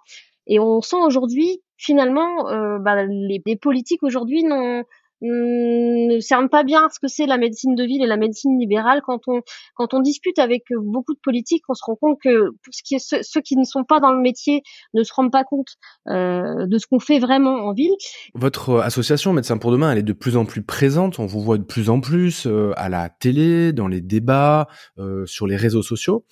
et 0.47 0.59
on 0.59 0.79
sent 0.79 1.01
aujourd'hui 1.05 1.61
finalement 1.75 2.49
euh, 2.49 2.79
bah, 2.79 3.03
les, 3.03 3.41
les 3.45 3.55
politiques 3.57 4.03
aujourd'hui 4.03 4.45
n'ont 4.45 4.85
ne 5.22 6.19
cerne 6.19 6.50
pas 6.50 6.64
bien 6.64 6.88
ce 6.94 7.00
que 7.00 7.08
c'est 7.08 7.25
la 7.25 7.38
médecine 7.38 7.75
de 7.75 7.84
ville 7.84 8.04
et 8.04 8.08
la 8.08 8.18
médecine 8.18 8.60
libérale. 8.60 9.02
Quand 9.06 9.21
on 9.28 9.42
quand 9.76 9.94
on 9.94 10.00
discute 10.00 10.40
avec 10.40 10.64
beaucoup 10.81 11.14
de 11.14 11.19
politiques, 11.19 11.64
on 11.69 11.74
se 11.74 11.83
rend 11.86 11.95
compte 11.95 12.18
que 12.24 12.52
ceux, 12.71 13.42
qui 13.42 13.56
ne 13.56 13.64
sont 13.64 13.83
pas 13.83 14.00
dans 14.00 14.12
le 14.12 14.21
métier 14.21 14.62
ne 14.94 15.04
se 15.04 15.14
rendent 15.14 15.31
pas 15.31 15.44
compte 15.44 15.68
euh, 16.07 16.66
de 16.68 16.78
ce 16.78 16.88
qu'on 16.88 17.00
fait 17.00 17.19
vraiment 17.19 17.68
en 17.68 17.74
ville. 17.74 17.94
Votre 18.33 18.80
association 18.80 19.33
Médecins 19.33 19.57
pour 19.57 19.71
demain, 19.71 19.92
elle 19.92 20.00
est 20.00 20.04
de 20.04 20.14
plus 20.14 20.38
en 20.38 20.45
plus 20.45 20.64
présente. 20.64 21.19
On 21.19 21.26
vous 21.26 21.42
voit 21.42 21.57
de 21.57 21.64
plus 21.64 21.90
en 21.90 22.00
plus 22.00 22.45
euh, 22.47 22.71
à 22.76 22.90
la 22.90 23.09
télé, 23.09 23.74
dans 23.74 23.88
les 23.88 24.02
débats, 24.02 24.68
euh, 24.97 25.26
sur 25.26 25.47
les 25.47 25.56
réseaux 25.56 25.83
sociaux. 25.83 26.26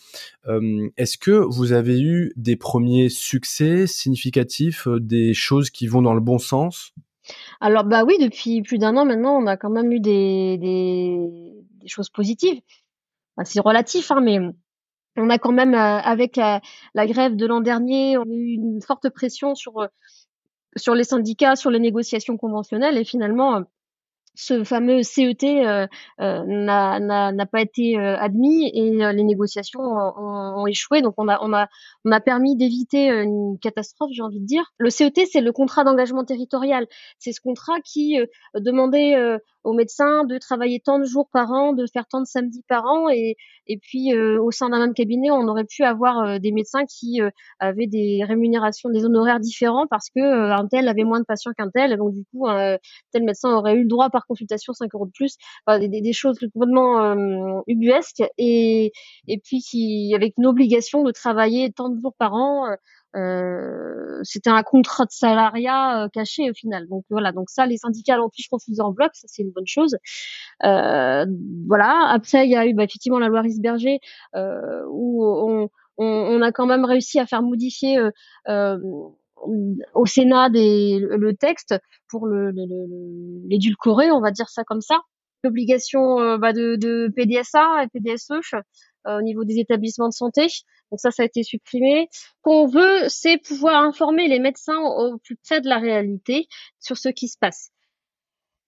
Est-ce 0.98 1.18
que 1.18 1.32
vous 1.32 1.72
avez 1.72 2.00
eu 2.00 2.32
des 2.36 2.56
premiers 2.56 3.10
succès 3.10 3.88
significatifs, 3.88 4.88
des 4.88 5.34
choses 5.34 5.72
qui 5.72 5.88
vont 5.88 6.04
dans 6.04 6.14
le 6.14 6.22
bon 6.22 6.38
sens? 6.38 6.94
Alors 7.62 7.84
bah 7.84 8.04
oui, 8.06 8.18
depuis 8.20 8.62
plus 8.62 8.78
d'un 8.78 8.98
an 8.98 9.06
maintenant, 9.06 9.38
on 9.38 9.48
a 9.48 9.58
quand 9.58 9.70
même 9.70 9.92
eu 9.92 10.00
des, 10.00 11.54
choses 11.88 12.10
positives. 12.10 12.62
c'est 13.44 13.60
relatif, 13.60 14.12
hein, 14.12 14.22
mais 14.22 14.40
on 15.18 15.30
a 15.30 15.38
quand 15.38 15.52
même, 15.52 15.74
euh, 15.74 16.00
avec 16.00 16.36
la, 16.38 16.62
grève 16.96 17.36
de 17.36 17.46
l'an 17.46 17.62
dernier, 17.62 18.18
on 18.18 18.24
a 18.24 18.26
eu 18.34 18.54
une 18.54 18.82
forte 18.82 19.10
pression 19.10 19.56
sur 19.56 19.80
euh, 19.80 19.88
sur 20.78 20.94
les 20.94 21.06
syndicats, 21.06 21.56
sur 21.56 21.72
les 21.72 21.80
négociations 21.80 22.38
conventionnelles, 22.38 22.98
et 22.98 23.06
finalement, 23.06 23.64
ce 24.36 24.64
fameux 24.64 25.04
CET 25.04 25.44
euh, 25.44 25.88
euh, 26.20 26.44
n'a 26.46 27.46
pas 27.46 27.62
été 27.62 27.98
euh, 27.98 28.18
admis 28.18 28.70
et 28.74 28.92
les 29.14 29.24
négociations 29.24 29.82
ont, 29.82 30.68
échoué. 30.68 31.02
Donc 31.02 31.14
on 31.18 31.28
a 31.28 31.40
on 31.42 31.54
a 31.54 31.68
on 32.06 32.12
a 32.12 32.20
permis 32.20 32.56
d'éviter 32.56 33.10
une 33.10 33.58
catastrophe, 33.60 34.12
j'ai 34.14 34.22
envie 34.22 34.40
de 34.40 34.46
dire. 34.46 34.74
Le 34.78 34.90
CET, 34.90 35.14
c'est 35.32 35.42
le 35.42 35.52
contrat 35.52 35.84
d'engagement 35.84 36.26
territorial. 36.26 36.88
C'est 37.20 37.32
ce 37.32 37.42
contrat 37.42 37.80
qui 37.84 38.18
demandait 38.56 39.40
aux 39.66 39.74
médecins 39.74 40.24
de 40.24 40.38
travailler 40.38 40.80
tant 40.80 41.00
de 41.00 41.06
jours 41.06 41.28
par 41.32 41.52
an, 41.52 41.74
de 41.74 41.86
faire 41.92 42.06
tant 42.08 42.22
de 42.22 42.26
samedis 42.26 42.64
par 42.68 42.86
an, 42.86 43.10
et, 43.10 43.36
et 43.68 43.78
puis 43.78 44.14
euh, 44.14 44.42
au 44.42 44.52
sein 44.52 44.70
d'un 44.70 44.80
même 44.80 44.94
cabinet, 44.94 45.32
on 45.32 45.48
aurait 45.48 45.66
pu 45.66 45.84
avoir 45.84 46.20
euh, 46.20 46.40
des 46.40 46.52
médecins 46.52 46.86
qui 46.86 47.22
euh, 47.22 47.32
avaient 47.60 47.88
des 47.88 48.24
rémunérations, 48.24 48.90
des 48.90 49.06
honoraires 49.06 49.40
différents 49.40 49.88
parce 49.88 50.10
que 50.16 50.22
un 50.22 50.68
tel 50.68 50.88
avait 50.88 51.04
moins 51.04 51.20
de 51.20 51.26
patients 51.26 51.52
qu'un 51.58 51.70
tel, 51.70 51.98
donc 51.98 52.14
du 52.14 52.24
coup, 52.32 52.48
tel 53.12 53.24
médecin 53.24 53.52
aurait 53.54 53.76
eu 53.76 53.82
le 53.82 53.88
droit 53.88 54.10
par 54.10 54.25
consultation, 54.26 54.74
5 54.74 54.94
euros 54.94 55.06
de 55.06 55.12
plus, 55.12 55.38
des, 55.68 56.14
choses 56.14 56.38
complètement 56.54 57.02
euh, 57.02 57.62
ubuesques 57.68 58.24
et, 58.38 58.92
et 59.28 59.38
puis 59.40 59.60
qui, 59.62 60.14
avec 60.16 60.34
une 60.38 60.46
obligation 60.46 61.04
de 61.04 61.12
travailler 61.12 61.72
tant 61.72 61.90
de 61.90 62.00
jours 62.02 62.16
par 62.18 62.34
an. 62.34 62.76
Euh, 63.16 64.20
c'était 64.24 64.50
un 64.50 64.64
contrat 64.64 65.06
de 65.06 65.12
salariat 65.12 66.04
euh, 66.04 66.10
caché 66.10 66.50
au 66.50 66.54
final. 66.54 66.88
Donc 66.88 67.06
voilà, 67.10 67.32
donc 67.32 67.50
ça, 67.50 67.66
les 67.66 67.78
syndicats 67.78 68.18
pu 68.34 68.44
refuser 68.52 68.82
en 68.82 68.92
bloc, 68.92 69.12
ça 69.14 69.28
c'est 69.30 69.44
une 69.44 69.52
bonne 69.52 69.68
chose. 69.68 69.96
Euh, 70.64 71.26
voilà. 71.68 72.08
Après, 72.10 72.46
il 72.46 72.52
y 72.52 72.56
a 72.56 72.66
eu 72.68 72.74
bah, 72.74 72.84
effectivement 72.84 73.20
la 73.20 73.30
loi 73.30 73.42
Risberger 73.42 74.00
euh, 74.36 74.84
où 74.90 75.26
on, 75.26 75.70
on, 75.98 76.06
on, 76.06 76.42
a 76.42 76.52
quand 76.52 76.66
même 76.66 76.86
réussi 76.86 77.20
à 77.20 77.26
faire 77.26 77.42
modifier 77.42 78.00
euh, 78.50 78.78
au 79.94 80.06
Sénat 80.06 80.50
le 80.50 81.32
texte 81.34 81.76
pour 82.10 82.28
le, 82.28 82.52
l'édulcorer, 83.48 84.12
on 84.12 84.22
va 84.22 84.32
dire 84.32 84.50
ça 84.50 84.64
comme 84.64 84.82
ça. 84.82 85.00
L'obligation 85.44 86.20
euh, 86.20 86.38
bah, 86.38 86.54
de, 86.54 86.76
de, 86.76 87.12
PDSA 87.16 87.84
et 87.84 87.88
PDSE 87.88 88.32
euh, 88.32 89.20
au 89.20 89.22
niveau 89.22 89.44
des 89.44 89.60
établissements 89.60 90.10
de 90.10 90.14
santé. 90.14 90.48
Donc 90.90 91.00
ça, 91.00 91.12
ça 91.12 91.22
a 91.22 91.26
été 91.26 91.44
supprimé. 91.44 92.08
Qu'on 92.42 92.66
veut, 92.66 93.08
c'est 93.10 93.38
pouvoir 93.38 93.84
informer 93.84 94.28
les 94.28 94.40
médecins 94.40 94.80
au 94.80 95.20
plus 95.20 95.36
près 95.36 95.62
de 95.62 95.70
la 95.70 95.78
réalité 95.78 96.48
sur 96.80 96.98
ce 96.98 97.10
qui 97.10 97.28
se 97.28 97.38
passe 97.38 97.72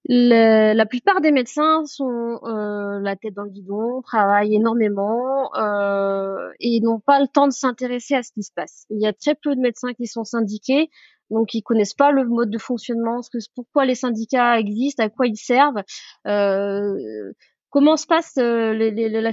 la 0.08 0.86
plupart 0.86 1.22
des 1.22 1.32
médecins 1.32 1.86
sont 1.86 2.40
euh, 2.44 3.00
la 3.02 3.16
tête 3.16 3.34
dans 3.34 3.44
le 3.44 3.50
guidon, 3.50 4.02
travaillent 4.02 4.56
énormément 4.56 5.54
euh, 5.56 6.50
et 6.60 6.80
n'ont 6.82 7.00
pas 7.00 7.20
le 7.20 7.28
temps 7.28 7.48
de 7.48 7.54
s'intéresser 7.54 8.16
à 8.16 8.24
ce 8.24 8.32
qui 8.32 8.44
se 8.44 8.52
passe. 8.54 8.86
Il 8.90 9.02
y 9.02 9.08
a 9.08 9.14
très 9.14 9.36
peu 9.36 9.56
de 9.56 9.60
médecins 9.60 9.94
qui 9.94 10.08
sont 10.08 10.24
syndiqués, 10.24 10.90
donc 11.30 11.54
ils 11.54 11.62
connaissent 11.62 11.94
pas 11.94 12.12
le 12.12 12.26
mode 12.26 12.50
de 12.50 12.58
fonctionnement, 12.58 13.22
ce 13.22 13.30
que, 13.30 13.38
pourquoi 13.54 13.86
les 13.86 13.96
syndicats 13.96 14.60
existent, 14.60 15.04
à 15.04 15.10
quoi 15.10 15.28
ils 15.28 15.36
servent. 15.36 15.84
Euh, 16.26 17.34
comment 17.70 17.98
se 17.98 18.08
passe 18.08 18.36
euh, 18.38 18.74
les, 18.74 18.92
les, 18.92 19.10
la, 19.10 19.32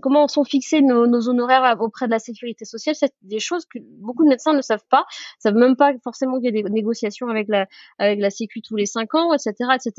comment 0.00 0.28
sont 0.28 0.44
fixés 0.44 0.82
nos, 0.82 1.06
nos, 1.06 1.28
honoraires 1.28 1.76
auprès 1.80 2.06
de 2.06 2.10
la 2.10 2.18
sécurité 2.18 2.64
sociale? 2.64 2.94
C'est 2.94 3.12
des 3.22 3.38
choses 3.38 3.66
que 3.66 3.78
beaucoup 4.00 4.24
de 4.24 4.28
médecins 4.28 4.52
ne 4.52 4.62
savent 4.62 4.86
pas. 4.90 5.04
Savent 5.38 5.56
même 5.56 5.76
pas 5.76 5.92
forcément 6.02 6.36
qu'il 6.36 6.46
y 6.46 6.58
a 6.58 6.62
des 6.62 6.70
négociations 6.70 7.28
avec 7.28 7.48
la 7.48 7.66
avec 7.98 8.20
la 8.20 8.30
sécu 8.30 8.62
tous 8.62 8.76
les 8.76 8.86
cinq 8.86 9.14
ans 9.14 9.32
etc 9.32 9.52
etc 9.74 9.92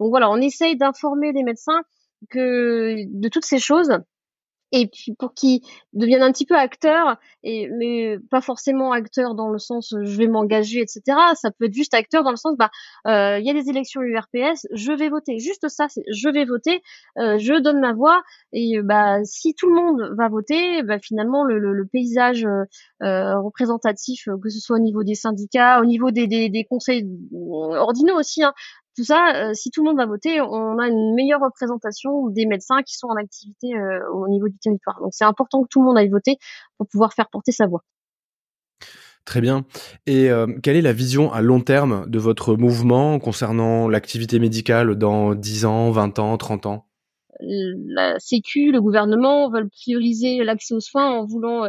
donc 0.00 0.10
voilà 0.10 0.30
on 0.30 0.36
essaye 0.36 0.76
d'informer 0.76 1.32
les 1.32 1.42
médecins 1.42 1.82
que 2.30 2.96
de 3.06 3.28
toutes 3.28 3.44
ces 3.44 3.58
choses 3.58 3.98
et 4.74 4.88
puis 4.88 5.14
pour 5.14 5.34
qu'ils 5.34 5.60
deviennent 5.92 6.22
un 6.22 6.32
petit 6.32 6.46
peu 6.46 6.56
acteurs, 6.56 7.16
et 7.44 7.68
mais 7.78 8.18
pas 8.30 8.40
forcément 8.40 8.90
acteurs 8.92 9.34
dans 9.36 9.48
le 9.48 9.58
sens 9.58 9.92
euh, 9.92 10.04
je 10.04 10.16
vais 10.18 10.26
m'engager, 10.26 10.80
etc. 10.80 11.16
Ça 11.36 11.50
peut 11.52 11.66
être 11.66 11.72
juste 11.74 11.94
acteur 11.94 12.24
dans 12.24 12.30
le 12.32 12.36
sens 12.36 12.56
bah 12.58 12.70
euh, 13.06 13.38
il 13.38 13.46
y 13.46 13.50
a 13.50 13.54
des 13.54 13.70
élections 13.70 14.02
URPS, 14.02 14.66
je 14.72 14.92
vais 14.92 15.08
voter. 15.08 15.38
Juste 15.38 15.68
ça, 15.68 15.86
c'est 15.88 16.02
je 16.12 16.28
vais 16.28 16.44
voter, 16.44 16.82
euh, 17.18 17.38
je 17.38 17.54
donne 17.62 17.78
ma 17.80 17.92
voix 17.92 18.20
et 18.52 18.80
bah 18.82 19.18
si 19.24 19.54
tout 19.54 19.68
le 19.68 19.74
monde 19.76 20.12
va 20.18 20.28
voter, 20.28 20.82
bah, 20.82 20.98
finalement 20.98 21.44
le, 21.44 21.58
le, 21.60 21.72
le 21.72 21.86
paysage 21.86 22.44
euh, 23.02 23.38
représentatif, 23.40 24.28
que 24.42 24.48
ce 24.48 24.58
soit 24.58 24.76
au 24.76 24.80
niveau 24.80 25.04
des 25.04 25.14
syndicats, 25.14 25.80
au 25.80 25.84
niveau 25.84 26.10
des, 26.10 26.26
des, 26.26 26.48
des 26.48 26.64
conseils 26.64 27.06
ordinaux 27.32 28.18
aussi, 28.18 28.42
hein, 28.42 28.52
tout 28.96 29.04
ça, 29.04 29.34
euh, 29.34 29.54
si 29.54 29.70
tout 29.70 29.82
le 29.82 29.90
monde 29.90 29.98
va 29.98 30.06
voter, 30.06 30.40
on 30.40 30.78
a 30.78 30.88
une 30.88 31.14
meilleure 31.14 31.40
représentation 31.40 32.28
des 32.28 32.46
médecins 32.46 32.82
qui 32.82 32.94
sont 32.94 33.08
en 33.08 33.16
activité 33.16 33.74
euh, 33.74 34.00
au 34.12 34.28
niveau 34.28 34.48
du 34.48 34.56
territoire. 34.58 35.00
Donc 35.00 35.10
c'est 35.12 35.24
important 35.24 35.62
que 35.62 35.68
tout 35.68 35.80
le 35.80 35.86
monde 35.86 35.98
aille 35.98 36.08
voter 36.08 36.38
pour 36.78 36.86
pouvoir 36.86 37.12
faire 37.12 37.28
porter 37.28 37.52
sa 37.52 37.66
voix. 37.66 37.82
Très 39.24 39.40
bien. 39.40 39.64
Et 40.06 40.30
euh, 40.30 40.46
quelle 40.62 40.76
est 40.76 40.82
la 40.82 40.92
vision 40.92 41.32
à 41.32 41.40
long 41.40 41.60
terme 41.60 42.08
de 42.08 42.18
votre 42.18 42.56
mouvement 42.56 43.18
concernant 43.18 43.88
l'activité 43.88 44.38
médicale 44.38 44.96
dans 44.96 45.34
10 45.34 45.64
ans, 45.64 45.90
20 45.90 46.18
ans, 46.18 46.36
30 46.36 46.66
ans? 46.66 46.86
La 47.40 48.18
Sécu, 48.20 48.70
le 48.70 48.80
gouvernement 48.80 49.50
veulent 49.50 49.70
prioriser 49.70 50.44
l'accès 50.44 50.74
aux 50.74 50.80
soins 50.80 51.10
en 51.10 51.24
voulant 51.24 51.68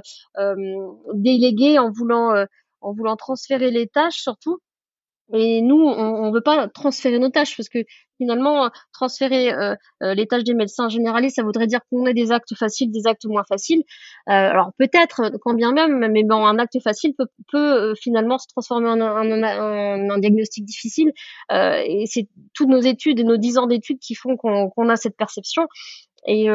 déléguer, 1.15 1.79
en 1.79 1.91
voulant 1.91 2.45
en 2.81 2.93
voulant 2.93 3.15
transférer 3.15 3.71
les 3.71 3.87
tâches 3.87 4.17
surtout 4.17 4.59
et 5.33 5.61
nous, 5.61 5.81
on 5.81 6.27
ne 6.27 6.33
veut 6.33 6.41
pas 6.41 6.67
transférer 6.67 7.17
nos 7.17 7.29
tâches 7.29 7.57
parce 7.57 7.69
que 7.69 7.79
finalement, 8.17 8.69
transférer 8.93 9.51
euh, 9.51 9.75
euh, 10.03 10.13
les 10.13 10.27
tâches 10.27 10.43
des 10.43 10.53
médecins 10.53 10.87
généralistes, 10.87 11.35
ça 11.35 11.43
voudrait 11.43 11.67
dire 11.67 11.79
qu'on 11.89 12.05
ait 12.05 12.13
des 12.13 12.31
actes 12.31 12.55
faciles, 12.55 12.91
des 12.91 13.07
actes 13.07 13.25
moins 13.25 13.43
faciles. 13.43 13.83
Euh, 14.29 14.31
alors 14.31 14.71
peut-être, 14.77 15.31
quand 15.41 15.53
bien 15.53 15.71
même, 15.71 16.07
mais 16.11 16.23
bon, 16.23 16.45
un 16.45 16.59
acte 16.59 16.79
facile 16.81 17.13
peut, 17.17 17.27
peut 17.51 17.95
finalement 17.95 18.37
se 18.37 18.47
transformer 18.47 18.89
en 18.89 19.01
un, 19.01 19.43
un, 19.43 20.09
un 20.09 20.17
diagnostic 20.19 20.65
difficile. 20.65 21.11
et 21.51 22.05
c'est 22.07 22.27
toutes 22.53 22.69
nos 22.69 22.81
études 22.81 23.19
et 23.19 23.23
nos 23.23 23.37
dix 23.37 23.57
ans 23.57 23.67
d'études 23.67 23.99
qui 23.99 24.15
font 24.15 24.37
qu'on 24.37 24.89
a 24.89 24.95
cette 24.95 25.17
perception. 25.17 25.67
Et 26.27 26.47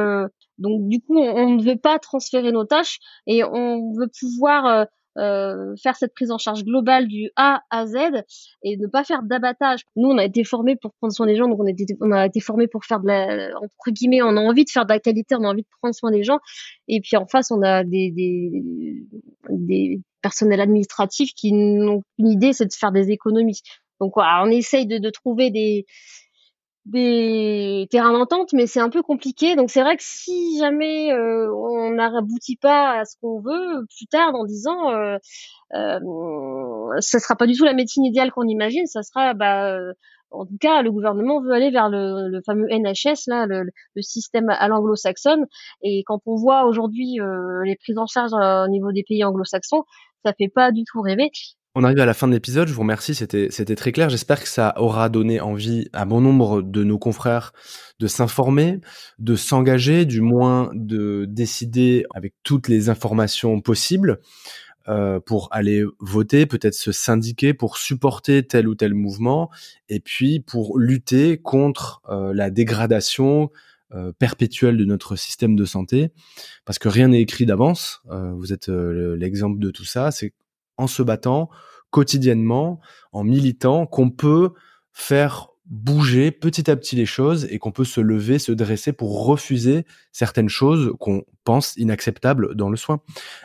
donc 0.58 0.88
du 0.88 1.00
coup, 1.00 1.18
on, 1.18 1.36
on, 1.36 1.50
ne 1.56 1.62
veut 1.62 1.78
pas 1.78 1.98
transférer 1.98 2.52
nos 2.52 2.64
tâches 2.64 2.98
et 3.26 3.44
on 3.44 3.92
veut 3.94 4.10
pouvoir 4.18 4.86
euh, 5.18 5.74
faire 5.82 5.96
cette 5.96 6.14
prise 6.14 6.30
en 6.30 6.38
charge 6.38 6.64
globale 6.64 7.08
du 7.08 7.30
A 7.36 7.62
à 7.70 7.86
Z 7.86 7.96
et 8.62 8.76
ne 8.76 8.86
pas 8.86 9.04
faire 9.04 9.22
d'abattage. 9.22 9.80
Nous, 9.96 10.08
on 10.08 10.18
a 10.18 10.24
été 10.24 10.44
formés 10.44 10.76
pour 10.76 10.92
prendre 10.94 11.12
soin 11.12 11.26
des 11.26 11.36
gens, 11.36 11.48
donc 11.48 11.58
on 11.60 11.66
a 12.12 12.26
été, 12.26 12.40
formés 12.40 12.68
pour 12.68 12.84
faire 12.84 13.00
de 13.00 13.08
la, 13.08 13.50
entre 13.56 13.90
guillemets, 13.90 14.22
on 14.22 14.36
a 14.36 14.40
envie 14.40 14.64
de 14.64 14.70
faire 14.70 14.86
de 14.86 14.92
la 14.92 15.00
qualité, 15.00 15.34
on 15.36 15.44
a 15.44 15.48
envie 15.48 15.62
de 15.62 15.68
prendre 15.80 15.94
soin 15.94 16.10
des 16.10 16.22
gens. 16.22 16.38
Et 16.88 17.00
puis 17.00 17.16
en 17.16 17.26
face, 17.26 17.50
on 17.50 17.62
a 17.62 17.84
des, 17.84 18.10
des, 18.10 18.62
des 19.48 20.00
personnels 20.22 20.60
administratifs 20.60 21.32
qui 21.34 21.52
n'ont 21.52 22.02
qu'une 22.16 22.28
idée, 22.28 22.52
c'est 22.52 22.66
de 22.66 22.72
faire 22.72 22.92
des 22.92 23.10
économies. 23.10 23.60
Donc 24.00 24.16
on 24.16 24.50
essaye 24.50 24.86
de, 24.86 24.98
de 24.98 25.10
trouver 25.10 25.50
des, 25.50 25.84
des 26.90 27.86
terrains 27.90 28.12
d'entente, 28.12 28.52
mais 28.52 28.66
c'est 28.66 28.80
un 28.80 28.90
peu 28.90 29.02
compliqué. 29.02 29.54
Donc 29.54 29.70
c'est 29.70 29.82
vrai 29.82 29.96
que 29.96 30.02
si 30.04 30.58
jamais 30.58 31.12
euh, 31.12 31.52
on 31.54 31.92
n'aboutit 31.92 32.56
pas 32.56 32.98
à 32.98 33.04
ce 33.04 33.16
qu'on 33.20 33.40
veut, 33.40 33.86
plus 33.96 34.06
tard, 34.06 34.32
dans 34.32 34.44
dix 34.44 34.66
ans, 34.66 34.90
euh, 34.90 35.16
euh, 35.74 37.00
sera 37.00 37.36
pas 37.36 37.46
du 37.46 37.54
tout 37.54 37.64
la 37.64 37.74
médecine 37.74 38.04
idéale 38.04 38.32
qu'on 38.32 38.46
imagine. 38.46 38.86
Ça 38.86 39.02
sera, 39.02 39.34
bah, 39.34 39.72
euh, 39.72 39.92
en 40.32 40.44
tout 40.46 40.58
cas, 40.60 40.82
le 40.82 40.90
gouvernement 40.90 41.40
veut 41.40 41.52
aller 41.52 41.70
vers 41.70 41.88
le, 41.88 42.40
fameux 42.44 42.66
NHS, 42.68 43.28
là, 43.28 43.46
le, 43.46 43.70
système 44.00 44.48
à 44.50 44.66
l'anglo-saxonne. 44.68 45.46
Et 45.82 46.02
quand 46.06 46.20
on 46.26 46.36
voit 46.36 46.64
aujourd'hui 46.64 47.18
les 47.64 47.76
prises 47.76 47.98
en 47.98 48.06
charge 48.06 48.32
au 48.32 48.68
niveau 48.68 48.92
des 48.92 49.04
pays 49.06 49.24
anglo-saxons, 49.24 49.84
ça 50.24 50.32
fait 50.36 50.50
pas 50.52 50.72
du 50.72 50.82
tout 50.84 51.00
rêver. 51.00 51.30
On 51.76 51.84
arrive 51.84 52.00
à 52.00 52.06
la 52.06 52.14
fin 52.14 52.26
de 52.26 52.32
l'épisode, 52.32 52.66
je 52.66 52.74
vous 52.74 52.80
remercie, 52.80 53.14
c'était 53.14 53.46
c'était 53.50 53.76
très 53.76 53.92
clair. 53.92 54.10
J'espère 54.10 54.42
que 54.42 54.48
ça 54.48 54.74
aura 54.76 55.08
donné 55.08 55.40
envie 55.40 55.88
à 55.92 56.04
bon 56.04 56.20
nombre 56.20 56.62
de 56.62 56.82
nos 56.82 56.98
confrères 56.98 57.52
de 58.00 58.08
s'informer, 58.08 58.80
de 59.20 59.36
s'engager, 59.36 60.04
du 60.04 60.20
moins 60.20 60.70
de 60.74 61.26
décider 61.28 62.06
avec 62.12 62.34
toutes 62.42 62.66
les 62.66 62.88
informations 62.88 63.60
possibles 63.60 64.20
euh, 64.88 65.20
pour 65.20 65.48
aller 65.52 65.84
voter, 66.00 66.46
peut-être 66.46 66.74
se 66.74 66.90
syndiquer 66.90 67.54
pour 67.54 67.76
supporter 67.76 68.44
tel 68.44 68.66
ou 68.66 68.74
tel 68.74 68.94
mouvement, 68.94 69.48
et 69.88 70.00
puis 70.00 70.40
pour 70.40 70.76
lutter 70.76 71.38
contre 71.38 72.02
euh, 72.08 72.32
la 72.34 72.50
dégradation 72.50 73.50
euh, 73.92 74.12
perpétuelle 74.16 74.76
de 74.76 74.84
notre 74.84 75.16
système 75.16 75.56
de 75.56 75.64
santé, 75.64 76.10
parce 76.64 76.78
que 76.78 76.88
rien 76.88 77.08
n'est 77.08 77.20
écrit 77.20 77.44
d'avance. 77.44 78.02
Euh, 78.10 78.32
vous 78.34 78.52
êtes 78.52 78.68
euh, 78.68 79.16
l'exemple 79.16 79.58
de 79.58 79.72
tout 79.72 79.84
ça. 79.84 80.10
En 80.80 80.86
se 80.86 81.02
battant 81.02 81.50
quotidiennement, 81.90 82.80
en 83.12 83.24
militant, 83.24 83.86
qu'on 83.86 84.10
peut 84.10 84.50
faire 84.92 85.48
bouger 85.66 86.32
petit 86.32 86.68
à 86.68 86.76
petit 86.76 86.96
les 86.96 87.06
choses 87.06 87.46
et 87.50 87.58
qu'on 87.58 87.70
peut 87.70 87.84
se 87.84 88.00
lever, 88.00 88.38
se 88.40 88.50
dresser 88.50 88.92
pour 88.92 89.24
refuser 89.24 89.86
certaines 90.10 90.48
choses 90.48 90.92
qu'on 90.98 91.22
pense 91.44 91.76
inacceptables 91.76 92.56
dans 92.56 92.70
le 92.70 92.76
soin. 92.76 93.00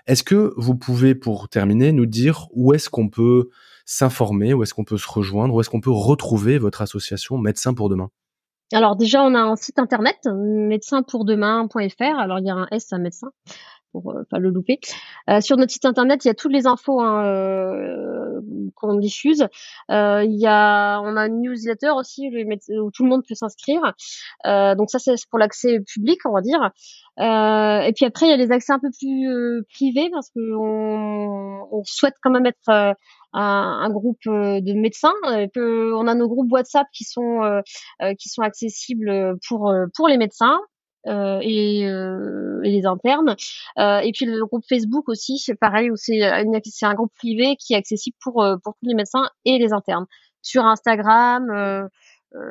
Est-ce 0.07 0.23
que 0.23 0.53
vous 0.57 0.75
pouvez, 0.75 1.13
pour 1.13 1.49
terminer, 1.49 1.91
nous 1.91 2.07
dire 2.07 2.47
où 2.53 2.73
est-ce 2.73 2.89
qu'on 2.89 3.09
peut 3.09 3.49
s'informer, 3.85 4.53
où 4.53 4.63
est-ce 4.63 4.73
qu'on 4.73 4.83
peut 4.83 4.97
se 4.97 5.09
rejoindre, 5.09 5.53
où 5.53 5.61
est-ce 5.61 5.69
qu'on 5.69 5.81
peut 5.81 5.91
retrouver 5.91 6.57
votre 6.57 6.81
association 6.81 7.37
Médecins 7.37 7.75
pour 7.75 7.89
demain? 7.89 8.09
Alors 8.73 8.95
déjà, 8.95 9.23
on 9.23 9.35
a 9.35 9.39
un 9.39 9.55
site 9.55 9.77
internet, 9.77 10.17
médecinpourdemain.fr. 10.25 12.19
Alors 12.19 12.39
il 12.39 12.47
y 12.47 12.49
a 12.49 12.55
un 12.55 12.67
S 12.71 12.91
à 12.91 12.97
médecin 12.97 13.29
pour 14.01 14.11
euh, 14.11 14.23
pas 14.29 14.39
le 14.39 14.49
louper. 14.49 14.79
Euh, 15.29 15.41
sur 15.41 15.57
notre 15.57 15.71
site 15.71 15.85
internet, 15.85 16.25
il 16.25 16.27
y 16.27 16.31
a 16.31 16.33
toutes 16.33 16.51
les 16.51 16.67
infos 16.67 16.99
hein, 16.99 17.25
euh, 17.25 18.41
qu'on 18.75 18.95
diffuse. 18.95 19.47
il 19.89 20.35
y 20.39 20.47
a, 20.47 20.99
on 21.01 21.15
a 21.17 21.27
une 21.27 21.41
newsletter 21.41 21.91
aussi 21.91 22.29
où 22.69 22.91
tout 22.91 23.03
le 23.03 23.09
monde 23.09 23.23
peut 23.27 23.35
s'inscrire. 23.35 23.81
donc 24.43 24.89
ça, 24.89 24.99
c'est 24.99 25.15
pour 25.29 25.39
l'accès 25.39 25.79
public, 25.79 26.19
on 26.25 26.33
va 26.33 26.41
dire. 26.41 26.71
et 27.17 27.93
puis 27.93 28.05
après, 28.05 28.27
il 28.27 28.29
y 28.29 28.33
a 28.33 28.37
les 28.37 28.51
accès 28.51 28.73
un 28.73 28.79
peu 28.79 28.89
plus 28.91 29.63
privés 29.73 30.09
parce 30.11 30.29
que 30.29 30.55
on, 30.55 31.67
on, 31.71 31.83
souhaite 31.85 32.15
quand 32.21 32.31
même 32.31 32.45
être 32.45 32.69
un, 32.69 32.95
un, 33.33 33.89
groupe 33.89 34.19
de 34.25 34.73
médecins. 34.73 35.13
On 35.23 36.07
a 36.07 36.15
nos 36.15 36.27
groupes 36.27 36.51
WhatsApp 36.51 36.87
qui 36.93 37.03
sont 37.03 37.61
qui 38.19 38.29
sont 38.29 38.41
accessibles 38.41 39.37
pour 39.47 39.73
pour 39.95 40.07
les 40.07 40.17
médecins. 40.17 40.59
Euh, 41.07 41.39
et, 41.41 41.85
euh, 41.85 42.61
et, 42.63 42.71
les 42.71 42.85
internes. 42.85 43.35
Euh, 43.77 43.99
et 43.99 44.11
puis 44.11 44.25
le 44.25 44.43
groupe 44.45 44.63
Facebook 44.67 45.07
aussi, 45.07 45.37
c'est 45.37 45.55
pareil, 45.55 45.91
où 45.91 45.95
c'est 45.95 46.23
un 46.23 46.93
groupe 46.95 47.13
privé 47.15 47.55
qui 47.57 47.73
est 47.73 47.77
accessible 47.77 48.17
pour 48.21 48.45
pour 48.63 48.73
tous 48.75 48.87
les 48.87 48.95
médecins 48.95 49.29
et 49.45 49.57
les 49.57 49.71
internes. 49.73 50.05
Sur 50.41 50.65
Instagram, 50.65 51.89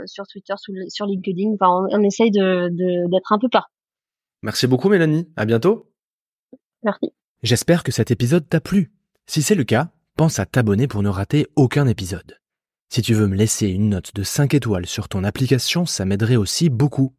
sur 0.06 0.26
Twitter, 0.26 0.54
sur, 0.56 1.06
LinkedIn. 1.06 1.54
Enfin, 1.54 1.86
on, 1.90 2.02
essaye 2.02 2.30
de, 2.30 2.68
d'être 3.08 3.32
un 3.32 3.38
peu 3.38 3.48
partout. 3.48 3.70
Merci 4.42 4.66
beaucoup 4.66 4.88
Mélanie, 4.88 5.28
à 5.36 5.46
bientôt. 5.46 5.90
Merci. 6.82 7.12
J'espère 7.42 7.82
que 7.82 7.92
cet 7.92 8.10
épisode 8.10 8.48
t'a 8.48 8.60
plu. 8.60 8.92
Si 9.26 9.42
c'est 9.42 9.54
le 9.54 9.64
cas, 9.64 9.90
pense 10.16 10.38
à 10.38 10.46
t'abonner 10.46 10.86
pour 10.86 11.02
ne 11.02 11.08
rater 11.08 11.46
aucun 11.56 11.86
épisode. 11.86 12.38
Si 12.88 13.02
tu 13.02 13.14
veux 13.14 13.26
me 13.26 13.36
laisser 13.36 13.68
une 13.68 13.88
note 13.90 14.14
de 14.14 14.22
5 14.22 14.54
étoiles 14.54 14.86
sur 14.86 15.08
ton 15.08 15.24
application, 15.24 15.86
ça 15.86 16.04
m'aiderait 16.04 16.36
aussi 16.36 16.68
beaucoup. 16.68 17.14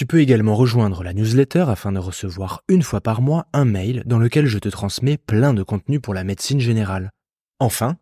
Tu 0.00 0.06
peux 0.06 0.22
également 0.22 0.56
rejoindre 0.56 1.02
la 1.02 1.12
newsletter 1.12 1.66
afin 1.68 1.92
de 1.92 1.98
recevoir 1.98 2.62
une 2.68 2.82
fois 2.82 3.02
par 3.02 3.20
mois 3.20 3.48
un 3.52 3.66
mail 3.66 4.02
dans 4.06 4.18
lequel 4.18 4.46
je 4.46 4.56
te 4.56 4.70
transmets 4.70 5.18
plein 5.18 5.52
de 5.52 5.62
contenu 5.62 6.00
pour 6.00 6.14
la 6.14 6.24
médecine 6.24 6.58
générale. 6.58 7.10
Enfin, 7.58 7.98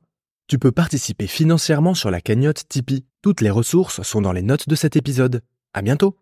tu 0.47 0.61
peux 0.61 0.71
participer 0.71 1.27
financièrement 1.27 1.95
sur 1.95 2.13
la 2.13 2.21
cagnotte 2.21 2.69
Tipeee. 2.69 3.05
Toutes 3.21 3.41
les 3.41 3.51
ressources 3.51 4.03
sont 4.03 4.21
dans 4.21 4.31
les 4.31 4.43
notes 4.43 4.69
de 4.69 4.77
cet 4.77 4.95
épisode. 4.95 5.43
À 5.75 5.83
bientôt! 5.83 6.17